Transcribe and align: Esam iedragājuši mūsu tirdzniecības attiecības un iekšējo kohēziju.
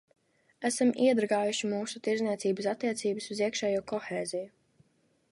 Esam 0.67 0.93
iedragājuši 1.07 1.67
mūsu 1.73 2.01
tirdzniecības 2.07 2.69
attiecības 2.71 3.27
un 3.35 3.43
iekšējo 3.49 3.83
kohēziju. 3.93 4.49